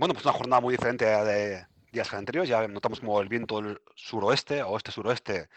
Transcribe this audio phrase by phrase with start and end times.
[0.00, 2.48] Bueno, pues una jornada muy diferente de días anteriores.
[2.48, 5.50] Ya notamos como el viento del suroeste, oeste-suroeste,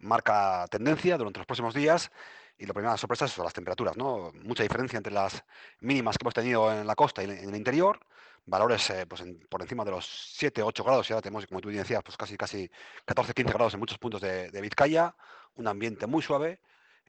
[0.00, 2.10] marca tendencia durante los próximos días.
[2.58, 4.32] Y la primera sorpresa son las temperaturas, ¿no?
[4.42, 5.44] Mucha diferencia entre las
[5.78, 8.00] mínimas que hemos tenido en la costa y en el interior.
[8.46, 10.04] Valores eh, pues por encima de los
[10.38, 11.06] 7, 8 grados.
[11.06, 12.68] Ya tenemos, como tú decías, pues casi, casi
[13.04, 15.14] 14, 15 grados en muchos puntos de, de Vizcaya.
[15.54, 16.58] Un ambiente muy suave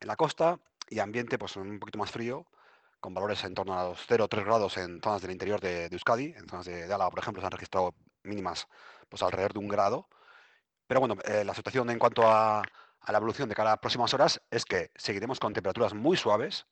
[0.00, 0.58] en la costa
[0.90, 2.44] y ambiente pues un poquito más frío
[3.04, 5.88] con valores en torno a los 0 o 3 grados en zonas del interior de,
[5.92, 6.32] Euskadi.
[6.38, 8.66] En zonas de, Álava, por ejemplo, se han registrado mínimas
[9.10, 10.08] pues, alrededor de un grado.
[10.86, 12.62] Pero bueno, eh, la situación en cuanto a,
[13.06, 16.66] la evolución de cada próximas horas es que seguiremos con temperaturas muy suaves.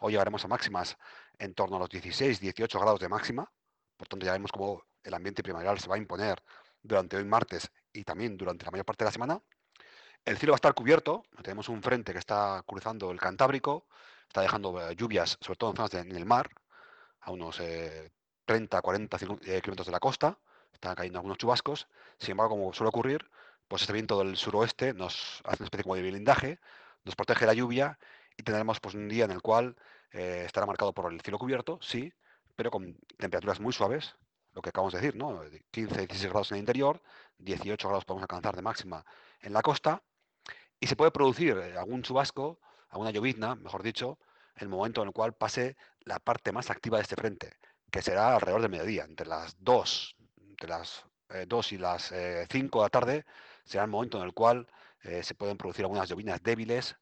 [0.00, 0.96] Hoy llegaremos a máximas
[1.38, 3.52] en torno a los 16, 18 grados de máxima.
[3.98, 6.42] Por tanto, ya vemos cómo el ambiente primaveral se va a imponer
[6.82, 9.42] durante hoy martes y también durante la mayor parte de la semana.
[10.24, 11.24] El cielo va a estar cubierto.
[11.42, 13.86] Tenemos un frente que está cruzando el Cantábrico
[14.34, 16.50] está dejando eh, lluvias, sobre todo en zonas en el mar,
[17.20, 17.62] a unos
[18.44, 20.38] 30, 40 kilómetros de la costa,
[20.72, 21.86] están cayendo algunos chubascos.
[22.18, 23.30] Sin embargo, como suele ocurrir,
[23.68, 26.58] pues este viento del suroeste nos hace una especie de blindaje,
[27.04, 27.96] nos protege la lluvia
[28.36, 29.76] y tendremos pues, un día en el cual
[30.10, 32.12] eh, estará marcado por el cielo cubierto, sí,
[32.56, 34.16] pero con temperaturas muy suaves,
[34.52, 35.42] lo que acabamos de decir, ¿no?
[35.70, 37.00] 15, 16 grados en el interior,
[37.38, 39.04] 18 grados podemos alcanzar de máxima
[39.40, 40.02] en la costa,
[40.80, 42.58] y se puede producir eh, algún chubasco
[42.94, 44.18] a una llovizna, mejor dicho,
[44.54, 47.56] el momento en el cual pase la parte más activa de este frente,
[47.90, 50.16] que será alrededor del mediodía, entre las 2,
[50.50, 51.04] entre las
[51.48, 53.26] 2 eh, y las 5 eh, de la tarde,
[53.64, 54.68] será el momento en el cual
[55.02, 56.96] eh, se pueden producir algunas lloviznas débiles,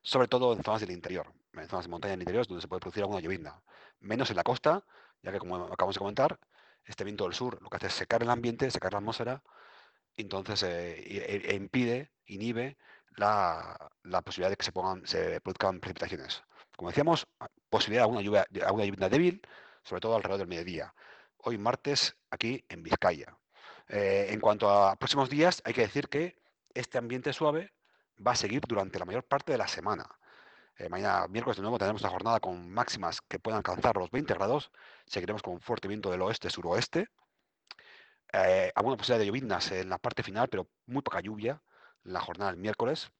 [0.00, 2.80] sobre todo en zonas del interior, en zonas de montaña del interior, donde se puede
[2.80, 3.62] producir alguna llovizna.
[4.00, 4.84] Menos en la costa,
[5.22, 6.40] ya que como acabamos de comentar,
[6.86, 9.42] este viento del sur lo que hace es secar el ambiente, secar la atmósfera,
[10.16, 12.78] entonces e, e impide, inhibe
[13.16, 13.76] la,
[14.24, 16.42] posibilidad de que se, pongan, se produzcan precipitaciones.
[16.76, 17.26] Como decíamos,
[17.70, 19.40] posibilidad de alguna lluvia, alguna lluvia débil,
[19.82, 20.94] sobre todo alrededor del mediodía.
[21.38, 23.36] Hoy martes aquí en Vizcaya.
[23.88, 26.36] Eh, en cuanto a próximos días, hay que decir que
[26.74, 27.72] este ambiente suave
[28.24, 30.06] va a seguir durante la mayor parte de la semana.
[30.78, 34.34] Eh, mañana, miércoles de nuevo, tendremos una jornada con máximas que puedan alcanzar los 20
[34.34, 34.70] grados.
[35.06, 37.08] Seguiremos con un fuerte viento del oeste-suroeste.
[38.32, 41.62] Eh, alguna posibilidad de lloviznas en la parte final, pero muy poca lluvia
[42.06, 43.10] la jornada del miércoles.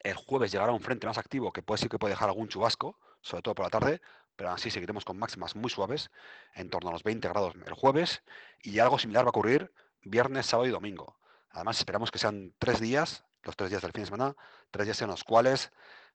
[0.00, 2.98] El jueves llegará un frente más activo que puede ser que puede dejar algún chubasco,
[3.20, 4.00] sobre todo por la tarde,
[4.36, 6.10] pero así seguiremos con máximas muy suaves,
[6.54, 8.22] en torno a los 20 grados el jueves,
[8.62, 9.72] y algo similar va a ocurrir
[10.02, 11.18] viernes, sábado y domingo.
[11.50, 14.36] Además, esperamos que sean tres días, los tres días del fin de semana,
[14.70, 15.70] tres días en los cuales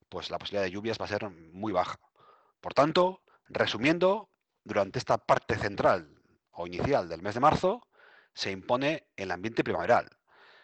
[0.09, 2.00] pues, la posibilidad de lluvias va a ser muy baja.
[2.59, 4.29] Por tanto, resumiendo,
[4.63, 6.13] durante esta parte central
[6.51, 7.88] o inicial del mes de marzo,
[8.34, 10.09] se impone el ambiente primaveral.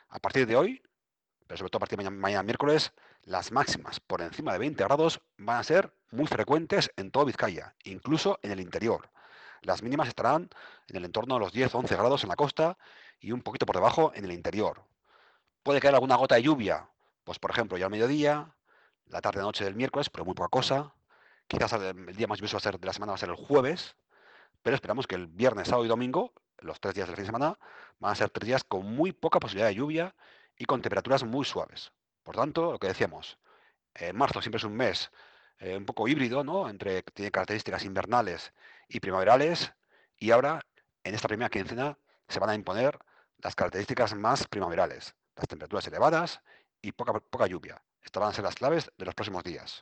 [0.09, 0.81] A partir de hoy,
[1.47, 5.21] pero sobre todo a partir de mañana, miércoles, las máximas por encima de 20 grados
[5.37, 9.09] van a ser muy frecuentes en todo Vizcaya, incluso en el interior.
[9.61, 10.49] Las mínimas estarán
[10.87, 12.77] en el entorno de los 10-11 grados en la costa
[13.19, 14.83] y un poquito por debajo en el interior.
[15.63, 16.89] Puede caer alguna gota de lluvia,
[17.23, 18.55] pues por ejemplo ya al mediodía,
[19.07, 20.93] la tarde-noche del miércoles, pero muy poca cosa.
[21.47, 23.95] Quizás el día más lluvioso a de la semana va a ser el jueves,
[24.61, 27.59] pero esperamos que el viernes, sábado y domingo, los tres días del fin de semana,
[27.99, 30.15] van a ser tres días con muy poca posibilidad de lluvia
[30.57, 31.91] y con temperaturas muy suaves.
[32.23, 33.37] Por tanto, lo que decíamos,
[33.93, 35.11] eh, marzo siempre es un mes
[35.59, 36.69] eh, un poco híbrido, ¿no?
[36.69, 38.53] Entre tiene características invernales
[38.87, 39.73] y primaverales,
[40.17, 40.61] y ahora,
[41.03, 42.97] en esta primera quincena, se van a imponer
[43.37, 46.41] las características más primaverales, las temperaturas elevadas
[46.81, 47.81] y poca, poca lluvia.
[48.01, 49.73] Estas van a ser las claves de los próximos días.